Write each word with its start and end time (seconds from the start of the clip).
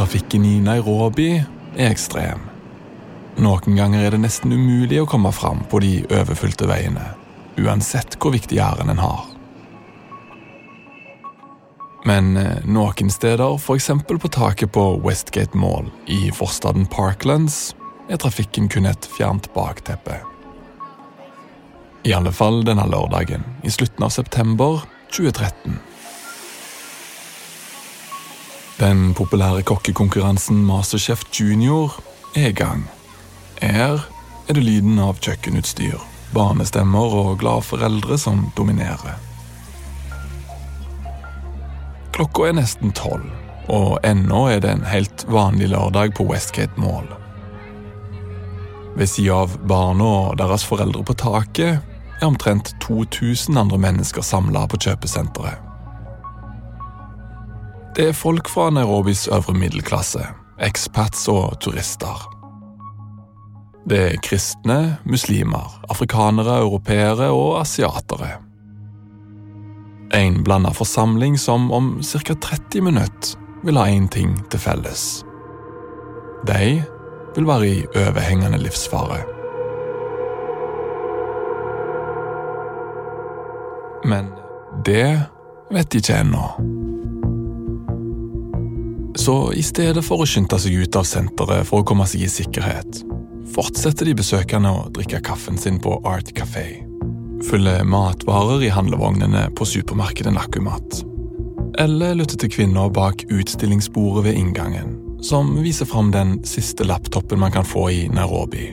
trafikken 0.00 0.44
i 0.44 0.60
Nairobi 0.64 1.34
er 1.76 1.90
ekstrem. 1.90 2.46
Noen 3.36 3.76
ganger 3.76 4.06
er 4.06 4.14
det 4.14 4.22
nesten 4.22 4.54
umulig 4.54 5.02
å 5.02 5.08
komme 5.08 5.28
fram 5.32 5.60
på 5.68 5.82
de 5.84 5.90
overfylte 6.08 6.64
veiene, 6.70 7.02
uansett 7.60 8.16
hvor 8.16 8.32
viktig 8.32 8.56
ærend 8.64 8.94
en 8.94 9.02
har. 9.02 9.26
Men 12.08 12.32
eh, 12.40 12.64
noen 12.64 13.12
steder, 13.12 13.58
f.eks. 13.60 13.90
på 14.08 14.32
taket 14.32 14.72
på 14.72 14.86
Westgate 15.04 15.60
Mall 15.60 15.92
i 16.08 16.32
forstaden 16.32 16.88
Parklands, 16.88 17.74
er 18.08 18.16
trafikken 18.24 18.72
kun 18.72 18.88
et 18.88 19.04
fjernt 19.04 19.50
bakteppe. 19.52 20.16
I 22.08 22.16
alle 22.16 22.32
fall 22.32 22.62
denne 22.64 22.88
lørdagen, 22.88 23.44
i 23.60 23.70
slutten 23.76 24.08
av 24.08 24.16
september 24.16 24.80
2013. 25.12 25.76
Den 28.80 29.14
populære 29.14 29.60
kokkekonkurransen 29.62 30.62
Masterchef 30.64 31.24
Junior 31.40 32.00
er 32.36 32.46
i 32.48 32.52
gang. 32.52 32.86
Her 33.60 33.98
er 34.48 34.56
det 34.56 34.64
lyden 34.64 34.96
av 34.98 35.18
kjøkkenutstyr, 35.20 35.98
barnestemmer 36.32 37.12
og 37.18 37.34
glade 37.42 37.66
foreldre 37.68 38.16
som 38.18 38.46
dominerer. 38.56 39.18
Klokka 42.16 42.48
er 42.48 42.56
nesten 42.56 42.96
tolv, 42.96 43.28
og 43.68 43.98
ennå 44.00 44.46
er 44.48 44.64
det 44.64 44.72
en 44.72 44.88
helt 44.88 45.28
vanlig 45.28 45.68
lørdag 45.76 46.16
på 46.16 46.30
Westgate 46.32 46.80
Mall. 46.80 47.12
Ved 48.96 49.12
sida 49.12 49.42
av 49.44 49.60
barna 49.68 50.08
og 50.24 50.38
deres 50.40 50.64
foreldre 50.64 51.04
på 51.04 51.20
taket 51.20 51.82
er 52.16 52.30
omtrent 52.32 52.72
2000 52.80 53.60
andre 53.60 53.76
mennesker 53.90 54.24
samla 54.24 54.64
på 54.72 54.80
kjøpesenteret. 54.88 55.69
Det 57.96 58.04
er 58.08 58.12
folk 58.14 58.48
fra 58.48 58.68
Nairobis 58.70 59.26
øvre 59.28 59.54
middelklasse, 59.54 60.22
expats 60.62 61.24
og 61.28 61.56
turister. 61.60 62.22
Det 63.90 63.98
er 63.98 64.20
kristne, 64.22 64.98
muslimer, 65.04 65.80
afrikanere, 65.90 66.60
europeere 66.62 67.30
og 67.34 67.60
asiatere. 67.60 68.28
En 70.14 70.44
blanda 70.44 70.70
forsamling 70.70 71.38
som 71.38 71.72
om 71.72 71.98
ca. 72.02 72.34
30 72.34 72.80
minutter 72.80 73.34
vil 73.64 73.76
ha 73.76 73.88
én 73.90 74.08
ting 74.08 74.38
til 74.50 74.60
felles. 74.60 75.24
De 76.46 76.82
vil 77.34 77.46
være 77.46 77.68
i 77.68 77.84
overhengende 77.96 78.58
livsfare. 78.58 79.24
Men 84.04 84.30
det 84.86 85.26
vet 85.70 85.92
de 85.92 85.98
ikke 85.98 86.20
ennå. 86.20 86.99
Så 89.14 89.52
i 89.52 89.62
stedet 89.62 90.04
for 90.06 90.22
å 90.22 90.28
skynde 90.28 90.58
seg 90.60 90.76
ut 90.84 90.96
av 90.96 91.06
senteret 91.08 91.66
for 91.68 91.82
å 91.82 91.86
komme 91.86 92.06
seg 92.08 92.24
i 92.26 92.30
sikkerhet, 92.30 93.02
fortsetter 93.54 94.06
de 94.06 94.14
besøkende 94.20 94.70
å 94.70 94.86
drikke 94.94 95.22
kaffen 95.26 95.58
sin 95.58 95.80
på 95.82 95.98
Art 96.06 96.30
Café. 96.36 96.84
Fyller 97.48 97.84
matvarer 97.88 98.62
i 98.66 98.72
handlevognene 98.72 99.48
på 99.56 99.66
supermarkedet 99.66 100.32
Nakumat. 100.36 101.02
Eller 101.80 102.16
lytter 102.18 102.38
til 102.40 102.52
kvinner 102.52 102.90
bak 102.92 103.24
utstillingsbordet 103.32 104.28
ved 104.28 104.38
inngangen 104.38 104.98
som 105.22 105.62
viser 105.62 105.86
fram 105.86 106.10
den 106.10 106.44
siste 106.44 106.84
laptopen 106.84 107.40
man 107.40 107.52
kan 107.52 107.64
få 107.64 107.90
i 107.90 108.08
Nairobi. 108.08 108.70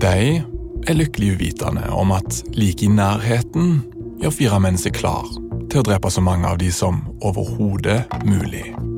De 0.00 0.42
er 0.88 0.96
lykkelig 0.96 1.34
uvitende 1.36 1.88
om 1.92 2.12
at 2.12 2.42
like 2.56 2.84
i 2.84 2.92
nærheten 2.92 3.82
gjør 4.22 4.34
fire 4.38 4.60
menn 4.60 4.80
seg 4.80 4.96
klar 4.96 5.28
til 5.68 5.80
å 5.80 5.86
drepe 5.86 6.12
så 6.12 6.24
mange 6.24 6.48
av 6.48 6.58
de 6.60 6.72
som 6.72 7.02
overhodet 7.24 8.04
mulig. 8.24 8.93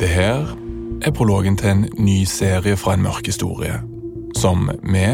Det 0.00 0.10
her 0.10 0.48
er 1.04 1.14
prologen 1.14 1.56
til 1.60 1.70
en 1.70 1.86
ny 1.98 2.24
serie 2.28 2.76
fra 2.76 2.96
en 2.96 3.04
mørk 3.06 3.26
historie, 3.26 3.78
som 4.36 4.68
vi 4.82 5.06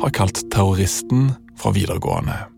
har 0.00 0.16
kalt 0.16 0.44
Terroristen 0.52 1.30
fra 1.60 1.74
videregående 1.76 2.50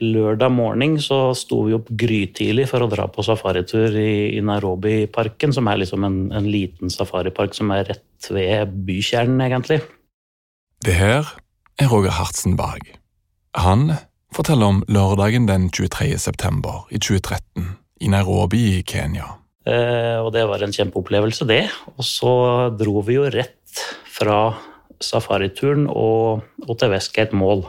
lørdag 0.00 0.52
morgen 0.52 0.96
så 1.00 1.34
sto 1.36 1.62
vi 1.66 1.74
opp 1.76 1.88
grytidlig 1.88 2.66
for 2.70 2.84
å 2.84 2.90
dra 2.90 3.06
på 3.12 3.24
safaritur 3.24 3.94
i, 3.96 4.36
i 4.36 4.42
Nairobi-parken, 4.44 5.54
som 5.56 5.68
er 5.70 5.80
liksom 5.82 6.04
en, 6.06 6.18
en, 6.36 6.48
liten 6.50 6.92
safaripark 6.92 7.56
som 7.56 7.72
er 7.74 7.86
rett 7.90 8.30
ved 8.30 8.74
bykjernen, 8.88 9.40
egentlig. 9.46 9.80
Det 10.84 10.96
her 10.96 11.32
er 11.80 11.90
Roger 11.92 12.14
Hartsenberg. 12.18 12.92
Han 13.56 13.94
forteller 14.34 14.74
om 14.74 14.84
lørdagen 14.88 15.48
den 15.48 15.70
23. 15.72 16.18
september 16.20 16.84
i 16.90 17.00
2013 17.00 17.72
i 18.04 18.12
Nairobi 18.12 18.62
i 18.76 18.84
Kenya. 18.86 19.36
Eh, 19.66 20.18
og 20.22 20.30
det 20.34 20.44
var 20.46 20.62
en 20.62 20.74
kjempeopplevelse, 20.74 21.46
det. 21.48 21.64
Og 21.96 22.06
så 22.06 22.34
dro 22.78 23.02
vi 23.06 23.18
jo 23.18 23.26
rett 23.30 23.82
fra 24.16 24.54
safarituren 25.02 25.88
og, 25.90 26.44
og 26.64 26.78
til 26.80 26.94
Westgate 26.94 27.36
Mall. 27.36 27.66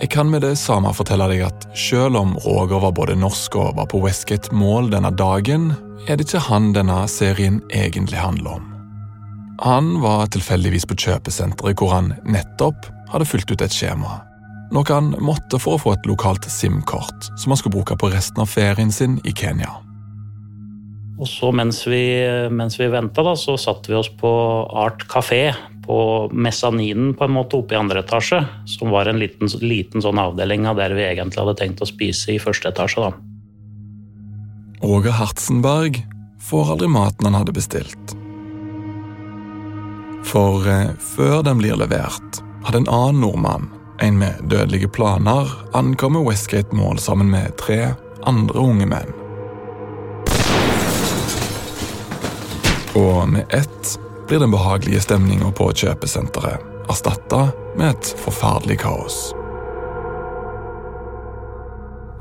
Jeg 0.00 0.10
kan 0.10 0.30
med 0.30 0.42
det 0.42 0.56
samme 0.58 0.90
fortelle 0.94 1.26
deg 1.30 1.44
at 1.46 1.66
selv 1.78 2.18
om 2.18 2.34
Roger 2.44 2.82
var 2.82 2.94
både 2.96 3.14
norsk 3.18 3.54
og 3.60 3.76
var 3.78 3.86
på 3.90 4.00
Westgate 4.02 4.54
Mall 4.54 4.90
denne 4.90 5.12
dagen, 5.14 5.70
er 6.08 6.18
det 6.18 6.26
ikke 6.26 6.46
han 6.48 6.72
denne 6.74 7.04
serien 7.08 7.60
egentlig 7.70 8.18
handler 8.18 8.58
om. 8.58 8.70
Han 9.62 10.00
var 10.02 10.26
tilfeldigvis 10.34 10.86
på 10.90 10.98
kjøpesenteret 10.98 11.78
hvor 11.78 11.94
han 11.94 12.10
nettopp 12.26 12.88
hadde 13.12 13.28
fulgt 13.28 13.54
ut 13.54 13.62
et 13.62 13.74
skjema. 13.74 14.18
Noe 14.74 14.90
han 14.90 15.12
måtte 15.22 15.60
for 15.62 15.76
å 15.76 15.82
få 15.82 15.94
et 15.94 16.06
lokalt 16.08 16.48
SIM-kort 16.50 17.28
som 17.38 17.52
han 17.52 17.60
skulle 17.60 17.76
bruke 17.76 17.96
på 17.98 18.10
resten 18.10 18.42
av 18.42 18.50
ferien 18.50 18.90
sin 18.92 19.20
i 19.22 19.34
Kenya. 19.36 19.70
Og 21.14 21.28
så 21.30 21.52
Mens 21.54 21.84
vi, 21.86 22.02
mens 22.50 22.74
vi 22.80 22.88
venta, 22.90 23.22
så 23.38 23.54
satte 23.60 23.92
vi 23.92 23.98
oss 24.00 24.10
på 24.18 24.30
Art 24.74 25.06
Café 25.06 25.54
på 25.84 25.98
mesaninen 26.32 27.12
på 27.14 27.26
en 27.28 27.36
måte 27.36 27.60
oppe 27.60 27.76
i 27.76 27.78
andre 27.78 28.02
etasje, 28.02 28.40
som 28.66 28.90
var 28.90 29.06
en 29.06 29.20
liten, 29.20 29.50
liten 29.62 30.02
sånn 30.02 30.18
avdeling 30.18 30.66
av 30.66 30.80
der 30.80 30.96
vi 30.96 31.06
egentlig 31.06 31.44
hadde 31.44 31.56
tenkt 31.60 31.84
å 31.84 31.88
spise 31.88 32.34
i 32.34 32.40
første 32.42 32.72
etasje. 32.72 33.04
da. 33.04 33.12
Roger 34.84 35.14
Hartsenberg 35.16 36.02
får 36.42 36.74
aldri 36.74 36.90
maten 36.92 37.28
han 37.28 37.38
hadde 37.38 37.54
bestilt. 37.56 38.16
For 40.24 40.66
eh, 40.66 40.90
før 41.14 41.44
den 41.46 41.60
blir 41.60 41.78
levert, 41.78 42.40
hadde 42.64 42.82
en 42.82 42.90
annen 42.90 43.22
nordmann, 43.22 43.68
en 44.00 44.18
med 44.18 44.34
dødelige 44.50 44.88
planer, 44.88 45.50
ankommer 45.72 46.20
Westgate 46.20 46.76
Mall 46.76 46.98
sammen 46.98 47.30
med 47.30 47.56
tre 47.58 47.94
andre 48.22 48.58
unge 48.58 48.86
menn. 48.86 49.12
Og 52.94 53.28
med 53.28 53.50
ett 53.54 53.98
blir 54.28 54.40
den 54.40 54.54
behagelige 54.54 55.02
stemninga 55.04 55.50
på 55.54 55.70
kjøpesenteret 55.74 56.70
erstatta 56.88 57.48
med 57.76 57.90
et 57.94 58.10
forferdelig 58.20 58.78
kaos. 58.84 59.32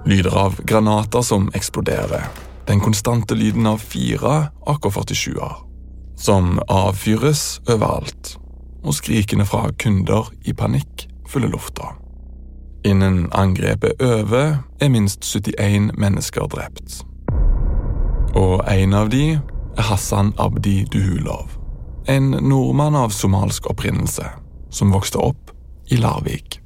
Lyder 0.06 0.36
av 0.36 0.60
granater 0.68 1.24
som 1.24 1.50
eksploderer, 1.56 2.28
den 2.68 2.82
konstante 2.84 3.36
lyden 3.36 3.68
av 3.68 3.84
fire 3.84 4.50
AK-47-er, 4.68 5.56
som 6.20 6.58
avfyres 6.68 7.62
overalt, 7.68 8.36
og 8.84 8.96
skrikene 8.96 9.48
fra 9.48 9.70
kunder 9.80 10.32
i 10.44 10.56
panikk 10.56 11.08
fyller 11.34 11.52
lufta. 11.54 11.96
Innen 12.86 13.32
angrepet 13.32 14.02
er 14.02 14.22
over, 14.22 14.58
er 14.80 14.90
minst 14.92 15.24
71 15.24 15.94
mennesker 15.98 16.48
drept. 16.52 17.02
Og 18.36 18.64
en 18.68 18.94
av 18.94 19.10
de 19.14 19.38
er 19.78 19.88
Hassan 19.88 20.34
Abdi 20.38 20.84
Duhulov. 20.92 21.58
En 22.08 22.36
nordmann 22.44 22.96
av 22.96 23.14
somalsk 23.16 23.70
opprinnelse 23.72 24.26
som 24.74 24.92
vokste 24.92 25.22
opp 25.22 25.54
i 25.88 25.98
Larvik. 26.02 26.60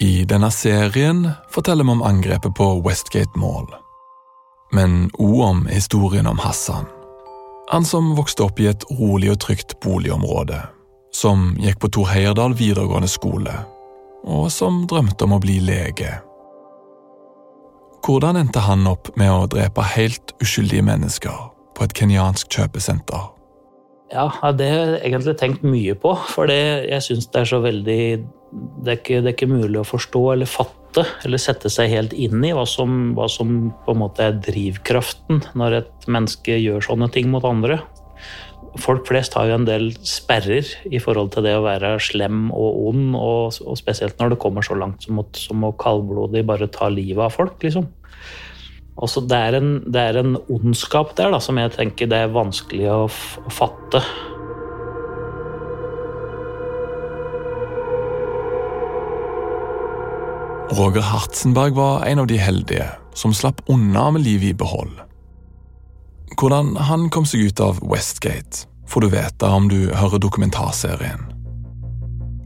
I 0.00 0.24
denne 0.24 0.50
serien 0.50 1.28
forteller 1.50 1.84
vi 1.84 1.90
om 1.90 2.02
angrepet 2.02 2.54
på 2.54 2.66
Westgate 2.86 3.38
Mall. 3.38 3.66
Men 4.72 5.10
òg 5.18 5.40
om 5.48 5.66
historien 5.66 6.26
om 6.26 6.38
Hassan. 6.38 6.93
Han 7.74 7.84
som 7.84 8.12
vokste 8.14 8.44
opp 8.44 8.60
i 8.62 8.68
et 8.70 8.84
rolig 9.00 9.32
og 9.32 9.40
trygt 9.42 9.72
boligområde. 9.82 10.60
Som 11.10 11.56
gikk 11.58 11.80
på 11.82 11.88
Tor 11.96 12.06
Heyerdahl 12.06 12.52
videregående 12.54 13.08
skole, 13.10 13.50
og 14.22 14.44
som 14.54 14.84
drømte 14.86 15.26
om 15.26 15.34
å 15.34 15.40
bli 15.42 15.56
lege. 15.58 16.12
Hvordan 18.06 18.38
endte 18.38 18.62
han 18.62 18.86
opp 18.86 19.10
med 19.18 19.32
å 19.32 19.48
drepe 19.50 19.82
helt 19.90 20.36
uskyldige 20.38 20.86
mennesker 20.86 21.48
på 21.74 21.88
et 21.88 21.96
kenyansk 21.98 22.46
kjøpesenter? 22.54 23.26
Ja, 24.14 24.28
det 24.54 24.70
har 24.70 24.94
jeg 24.94 25.02
egentlig 25.08 25.34
tenkt 25.42 25.66
mye 25.66 25.98
på, 25.98 26.14
for 26.30 26.54
jeg 26.54 27.02
syns 27.02 27.26
det 27.26 27.42
er 27.42 27.52
så 27.56 27.62
veldig 27.64 28.00
det 28.86 28.92
er, 28.92 29.00
ikke, 29.00 29.18
det 29.18 29.32
er, 29.32 29.34
ikke, 29.34 29.50
mulig 29.50 29.80
å 29.82 29.88
forstå 29.96 30.22
eller 30.36 30.46
fatte 30.46 30.83
eller 31.24 31.40
sette 31.40 31.70
seg 31.72 31.90
helt 31.90 32.14
inn 32.14 32.44
i 32.46 32.52
hva 32.54 32.66
som, 32.68 33.14
hva 33.16 33.26
som 33.30 33.72
på 33.84 33.94
en 33.94 34.00
måte 34.04 34.28
er 34.28 34.38
drivkraften 34.44 35.42
når 35.58 35.80
et 35.80 36.08
menneske 36.10 36.58
gjør 36.60 36.84
sånne 36.86 37.10
ting 37.14 37.30
mot 37.32 37.44
andre. 37.48 37.80
folk 38.78 39.06
flest 39.06 39.36
har 39.38 39.46
jo 39.46 39.56
en 39.58 39.66
del 39.66 39.92
sperrer 40.02 40.66
i 40.90 40.98
forhold 40.98 41.32
til 41.34 41.44
det 41.46 41.52
å 41.54 41.64
være 41.66 41.92
slem 42.02 42.48
og 42.50 42.88
ond, 42.90 43.14
og, 43.14 43.60
og 43.62 43.78
spesielt 43.78 44.18
når 44.18 44.34
det 44.34 44.40
kommer 44.42 44.66
så 44.66 44.74
langt 44.74 45.06
som, 45.06 45.20
at, 45.22 45.36
som 45.38 45.62
å 45.62 45.74
kaldblodig 45.78 46.42
bare 46.46 46.70
ta 46.72 46.88
livet 46.90 47.22
av 47.22 47.36
folk, 47.36 47.60
liksom. 47.62 47.86
Altså, 48.94 49.24
det, 49.26 49.38
er 49.38 49.56
en, 49.58 49.70
det 49.90 50.02
er 50.02 50.20
en 50.20 50.36
ondskap 50.50 51.16
der 51.18 51.32
da, 51.34 51.40
som 51.42 51.58
jeg 51.58 51.72
tenker 51.74 52.10
det 52.10 52.20
er 52.24 52.34
vanskelig 52.34 52.86
å, 52.92 53.00
å 53.10 53.54
fatte. 53.54 54.02
Roger 60.70 61.00
Hartzenberg 61.00 61.74
var 61.74 62.04
en 62.04 62.18
av 62.18 62.26
de 62.26 62.36
heldige 62.36 62.88
som 63.14 63.34
slapp 63.34 63.60
unna 63.66 64.10
med 64.10 64.22
livet 64.22 64.44
i 64.48 64.54
behold. 64.54 64.92
Hvordan 66.40 66.76
han 66.76 67.10
kom 67.12 67.26
seg 67.28 67.40
ut 67.46 67.60
av 67.60 67.82
Westgate, 67.84 68.64
får 68.88 69.00
du 69.00 69.08
vite 69.12 69.46
om 69.46 69.68
du 69.68 69.92
hører 69.94 70.18
dokumentarserien. 70.18 71.20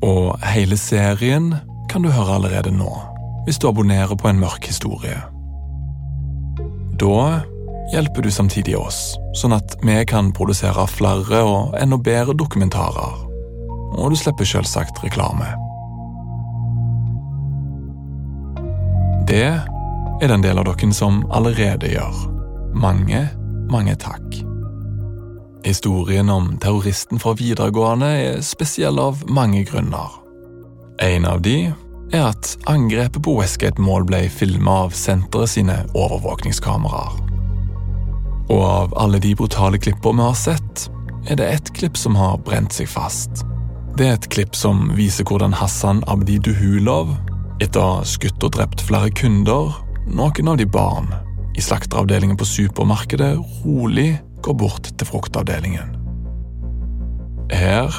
Og 0.03 0.35
hele 0.43 0.77
serien 0.77 1.55
kan 1.91 2.03
du 2.03 2.11
høre 2.11 2.35
allerede 2.41 2.75
nå, 2.75 2.91
hvis 3.47 3.63
du 3.63 3.69
abonnerer 3.71 4.19
på 4.19 4.29
en 4.29 4.43
mørk 4.43 4.67
historie. 4.67 5.23
Da 6.99 7.47
hjelper 7.95 8.27
du 8.27 8.31
samtidig 8.35 8.77
oss, 8.77 9.15
sånn 9.39 9.55
at 9.57 9.79
vi 9.87 9.95
kan 10.11 10.35
produsere 10.35 10.91
flere 10.91 11.45
og 11.47 11.79
enda 11.79 11.97
bedre 12.03 12.35
dokumentarer. 12.37 13.25
Og 13.95 14.11
du 14.13 14.19
slipper 14.19 14.45
selvsagt 14.45 15.01
reklame. 15.07 15.55
Det 19.29 19.45
er 20.23 20.31
den 20.33 20.43
del 20.43 20.59
av 20.59 20.65
dere 20.71 20.93
som 20.97 21.21
allerede 21.37 21.93
gjør. 21.93 22.25
Mange 22.79 23.27
mange 23.71 23.97
takk. 23.97 24.39
Historien 25.65 26.31
om 26.31 26.55
terroristen 26.63 27.21
fra 27.21 27.35
videregående 27.37 28.09
er 28.23 28.41
spesiell 28.47 28.99
av 29.03 29.25
mange 29.29 29.65
grunner. 29.69 30.15
En 31.05 31.27
av 31.29 31.43
de 31.45 31.69
er 32.13 32.25
at 32.31 32.55
angrepet 32.71 33.21
på 33.25 33.37
Westgate 33.37 33.83
Mall 33.83 34.07
ble 34.09 34.25
filma 34.33 34.85
av 34.87 34.97
senteret 34.97 35.53
sine 35.53 35.77
overvåkningskameraer. 35.93 37.19
Og 38.49 38.63
av 38.65 38.97
alle 38.97 39.21
de 39.21 39.35
brutale 39.37 39.81
klippene 39.83 40.23
vi 40.23 40.31
har 40.31 40.39
sett, 40.41 40.89
er 41.29 41.37
det 41.37 41.51
ett 41.53 41.73
klipp 41.77 41.99
som 42.01 42.17
har 42.17 42.41
brent 42.47 42.73
seg 42.73 42.89
fast. 42.89 43.45
Det 43.99 44.07
er 44.07 44.17
et 44.17 44.31
klipp 44.33 44.57
som 44.57 44.87
viser 44.97 45.27
hvordan 45.29 45.53
Hassan 45.53 46.01
Abdi 46.09 46.39
Duhulov, 46.41 47.13
etter 47.63 47.81
å 47.83 47.99
ha 47.99 48.05
skutt 48.07 48.45
og 48.47 48.55
drept 48.55 48.83
flere 48.87 49.11
kunder, 49.15 49.75
noen 50.07 50.51
av 50.51 50.59
de 50.61 50.67
barn, 50.67 51.11
i 51.59 51.63
slakteravdelingen 51.63 52.39
på 52.39 52.47
supermarkedet 52.47 53.33
rolig 53.65 54.13
går 54.47 54.55
bort 54.55 54.91
til 54.95 55.09
fruktavdelingen. 55.09 55.97
Her 57.51 57.91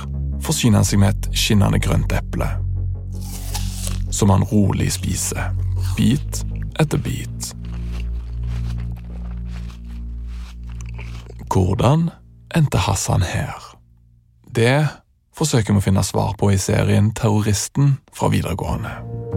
forsyner 0.45 0.79
han 0.79 0.87
seg 0.87 1.01
med 1.01 1.15
et 1.15 1.29
skinnende 1.35 1.81
grønt 1.83 2.13
eple, 2.15 2.47
som 4.15 4.31
han 4.31 4.47
rolig 4.51 4.93
spiser, 4.95 5.51
bit 5.97 6.43
etter 6.79 7.01
bit. 7.03 7.51
Hvordan 11.49 12.09
endte 12.55 12.79
Hassan 12.85 13.25
her? 13.25 13.57
Det 14.55 14.85
forsøker 15.35 15.73
vi 15.73 15.81
å 15.81 15.87
finne 15.89 16.05
svar 16.05 16.35
på 16.39 16.51
i 16.53 16.61
serien 16.61 17.11
Terroristen 17.17 17.97
fra 18.13 18.31
videregående. 18.31 19.28